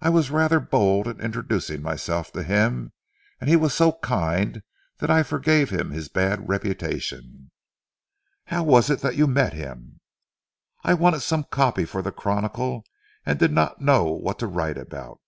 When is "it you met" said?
8.88-9.52